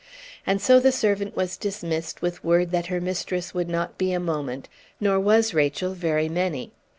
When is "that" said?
2.71-2.87